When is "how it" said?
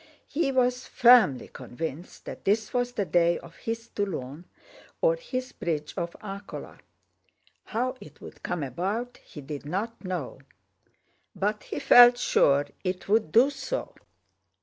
7.65-8.19